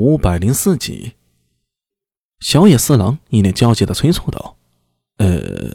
[0.00, 1.14] 五百零四集，
[2.38, 4.56] 小野四郎一脸焦急的催促道
[5.18, 5.72] ：“呃，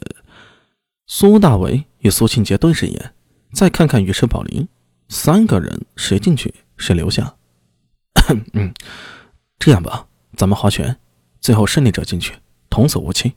[1.06, 3.14] 苏大为与苏庆杰对视一眼，
[3.52, 4.66] 再看看尉迟宝林，
[5.10, 7.36] 三个人谁进去谁留下。
[8.54, 8.72] 嗯，
[9.58, 10.98] 这样吧，咱们划拳，
[11.42, 12.34] 最后胜利者进去，
[12.70, 13.34] 童叟无欺。”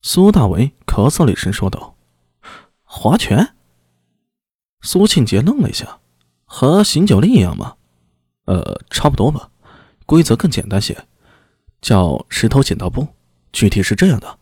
[0.00, 1.94] 苏大为咳嗽了一声说道
[2.84, 3.54] ：“划拳？”
[4.80, 6.00] 苏庆杰愣了一下，
[6.46, 7.76] 和行酒令一样吗？
[8.44, 9.50] 呃，差不多吧，
[10.04, 11.06] 规则更简单些，
[11.80, 13.06] 叫石头剪刀布。
[13.52, 14.38] 具体是这样的：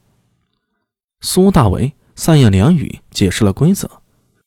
[1.21, 4.03] 苏大为三言两语解释了规则，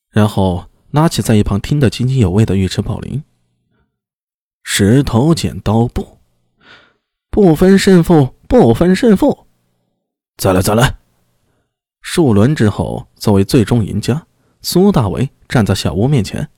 [0.10, 3.24] 然后拉起在一旁听得津津有味的尉迟宝林。
[4.64, 6.18] 石头剪刀布，
[7.30, 9.46] 不分胜负，不分胜负。
[10.38, 10.98] 再来，再来。
[12.02, 14.26] 数轮之后，作为最终赢家，
[14.62, 16.50] 苏大为站在小屋面前，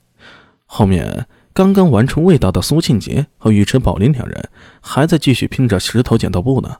[0.66, 1.28] 后面。
[1.56, 4.50] 刚刚完成味道的苏庆杰和尉迟宝林两人
[4.82, 6.80] 还在继续拼着石头剪刀布呢。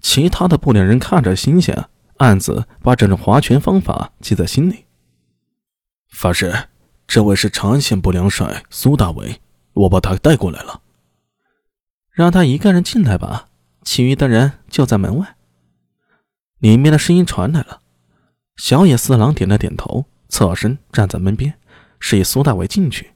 [0.00, 4.84] 其他的不良人看着新鲜，暗自把这种划拳方法记在心里。
[6.08, 6.68] 法师，
[7.08, 9.40] 这位是长安县不良帅苏大伟，
[9.72, 10.82] 我把他带过来了。
[12.12, 13.48] 让他一个人进来吧，
[13.82, 15.34] 其余的人就在门外。
[16.60, 17.80] 里面的声音传来了。
[18.54, 21.58] 小野四郎点了点头，侧身站在门边，
[21.98, 23.10] 示意苏大伟进去。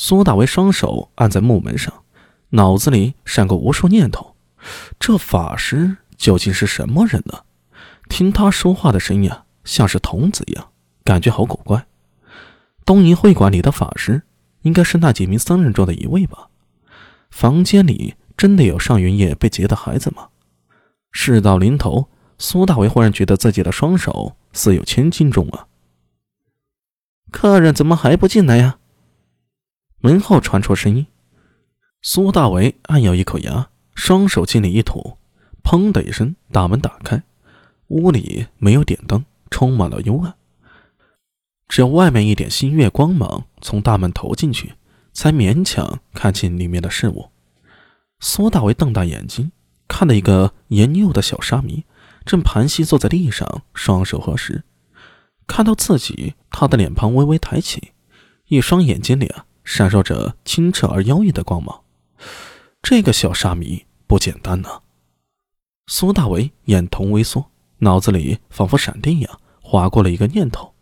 [0.00, 1.92] 苏大为双手按在木门上，
[2.50, 4.36] 脑子里闪过无数念头：
[5.00, 7.40] 这法师究竟是什么人呢？
[8.08, 10.70] 听他说话的声音啊，像是童子一样，
[11.02, 11.84] 感觉好古怪。
[12.84, 14.22] 东瀛会馆里的法师，
[14.62, 16.46] 应该是那几名僧人中的一位吧？
[17.32, 20.28] 房间里真的有上元夜被劫的孩子吗？
[21.10, 25.66] 事到临头，苏大为忽然觉得自己的双手似有千斤重啊！
[27.32, 28.78] 客人怎么还不进来呀？
[30.00, 31.06] 门后传出声音，
[32.02, 35.18] 苏大为暗咬一口牙，双手尽力一吐，
[35.64, 37.20] 砰的一声，大门打开，
[37.88, 40.36] 屋里没有点灯，充满了幽暗，
[41.66, 44.74] 只有外面一点新月光芒从大门投进去，
[45.12, 47.30] 才勉强看清里面的事物。
[48.20, 49.50] 苏大为瞪大眼睛，
[49.88, 51.84] 看到一个年幼的小沙弥
[52.24, 54.62] 正盘膝坐在地上，双手合十，
[55.48, 57.90] 看到自己，他的脸庞微微抬起，
[58.46, 59.46] 一双眼睛里啊。
[59.68, 61.82] 闪烁着清澈而妖异的光芒，
[62.80, 64.80] 这个小沙弥不简单呢。
[65.88, 70.72] 苏大为眼瞳微缩，脑子里仿佛闪电一样划过了一个念头，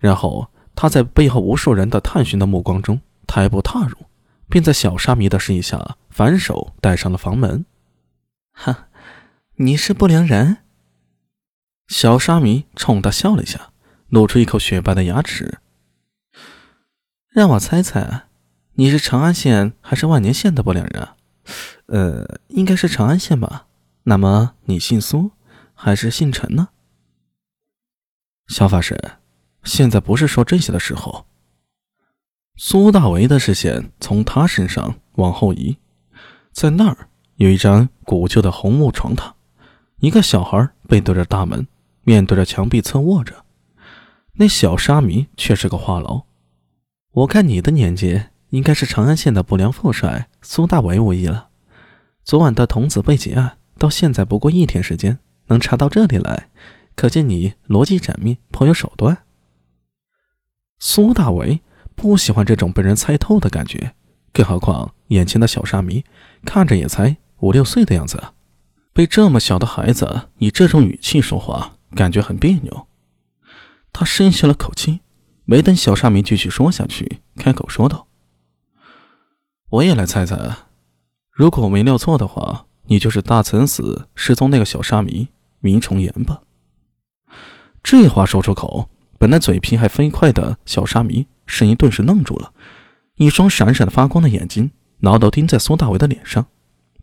[0.00, 3.96] 然后他在背后无数人的探寻的目光中抬步踏入，
[4.48, 7.64] 并在小沙弥的示意下反手带上了房门。
[8.50, 8.88] 哈，
[9.54, 10.64] 你是不良人？
[11.86, 13.70] 小沙弥冲他笑了一下，
[14.08, 15.60] 露出一口雪白的牙齿。
[17.36, 18.22] 让我猜猜，
[18.76, 21.08] 你是长安县还是万年县的不良人？
[21.84, 23.66] 呃，应该是长安县吧。
[24.04, 25.32] 那么你姓苏
[25.74, 26.68] 还是姓陈呢？
[28.48, 28.98] 小法师，
[29.64, 31.26] 现在不是说这些的时候。
[32.56, 35.76] 苏大为的视线从他身上往后移，
[36.52, 39.34] 在那儿有一张古旧的红木床榻，
[39.98, 41.68] 一个小孩背对着大门，
[42.02, 43.44] 面对着墙壁侧卧着。
[44.32, 46.24] 那小沙弥却是个话痨。
[47.16, 51.48] 我看你的年纪应该是长安县的不良副帅苏大为无疑了。
[52.22, 56.50] 昨晚的童子被劫案到现在不过一天时间，能查到这里来，
[56.94, 59.24] 可见你逻辑缜密，颇有手段。
[60.78, 61.62] 苏大为
[61.94, 63.94] 不喜欢这种被人猜透的感觉，
[64.30, 66.04] 更何况眼前的小沙弥
[66.44, 68.22] 看着也才五六岁的样子，
[68.92, 72.86] 被这么小的孩子以这种语气说话，感觉很别扭。
[73.90, 75.00] 他深吸了口气。
[75.48, 78.08] 没等小沙弥继续说下去，开口说道
[79.70, 80.36] ：“我也来猜猜，
[81.30, 85.28] 如果我没料错的话，你就是大慈寺失踪那个小沙弥
[85.60, 86.42] 明重岩吧？”
[87.80, 92.52] 这话说出口，本来嘴皮还飞快的小沙弥声音顿时愣住了，
[93.14, 96.44] 一双闪闪发光的眼睛牢牢盯在苏大伟的脸上。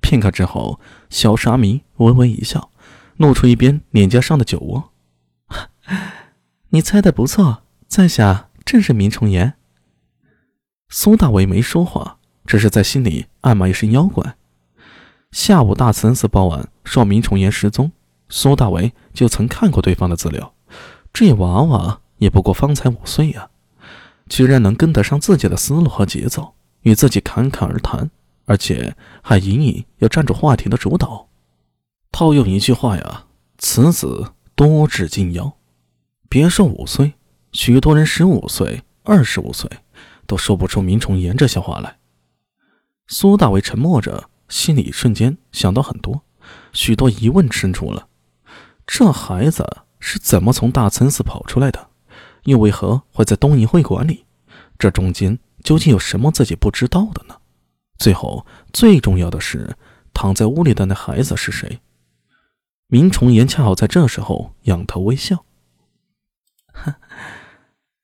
[0.01, 2.69] 片刻之后，小沙弥微微一笑，
[3.15, 4.91] 露出一边脸颊上的酒窝
[6.71, 7.61] ：“你猜的不错。”
[7.93, 9.53] 在下正是明崇岩。
[10.89, 14.35] 苏大为没说话，只是在心里暗骂一声妖怪。
[15.29, 17.91] 下午大慈恩寺报案说明崇岩失踪，
[18.29, 20.55] 苏大为就曾看过对方的资料。
[21.13, 23.51] 这娃娃也不过方才五岁呀，
[24.27, 28.09] 居然能跟得上自己的思路和节奏，与自己侃侃而谈，
[28.45, 31.27] 而且还隐隐要占住话题的主导。
[32.11, 33.25] 套用一句话呀，
[33.59, 35.55] 此子多智近妖。
[36.27, 37.13] 别说五岁。
[37.53, 39.69] 许多人十五岁、二十五岁
[40.25, 41.97] 都说不出“明重岩”这些话来。
[43.07, 46.23] 苏大为沉默着，心里瞬间想到很多，
[46.73, 48.07] 许多疑问生出了：
[48.87, 49.65] 这孩子
[49.99, 51.89] 是怎么从大慈寺跑出来的？
[52.43, 54.25] 又为何会在东瀛会馆里？
[54.79, 57.37] 这中间究竟有什么自己不知道的呢？
[57.99, 59.77] 最后，最重要的是，
[60.11, 61.79] 躺在屋里的那孩子是谁？
[62.87, 65.45] 明崇言恰好在这时候仰头微笑。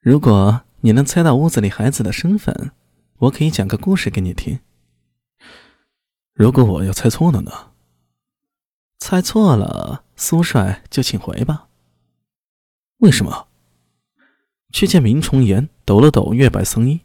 [0.01, 2.72] 如果你能猜到屋子里孩子的身份，
[3.18, 4.60] 我可以讲个故事给你听。
[6.34, 7.51] 如果我要猜错了呢？
[8.98, 11.68] 猜错了，苏帅就请回吧。
[13.00, 13.48] 为什么？
[14.72, 17.02] 却见明崇言抖了抖月白僧衣，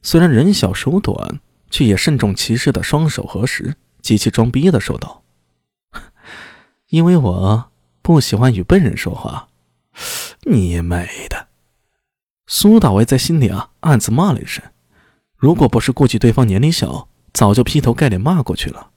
[0.00, 5.22] 虽然人小手短，却也慎重其事的双手合十，极其装逼的说道
[6.88, 7.70] ：“因为我
[8.00, 9.50] 不喜欢与笨人说话。”
[10.46, 11.47] 你妹的！
[12.50, 14.64] 苏大为在心里啊暗自骂了一声，
[15.36, 18.88] 如果不是顾及对方年龄小，早就劈头盖脸骂过去了。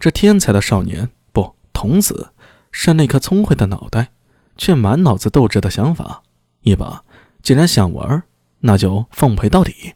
[0.00, 2.32] 这天才的少年不童子，
[2.72, 4.08] 是那颗聪慧的脑袋，
[4.56, 6.22] 却满脑子斗志的想法，
[6.62, 7.04] 一把。
[7.42, 8.24] 既然想玩，
[8.58, 9.94] 那就奉陪到底。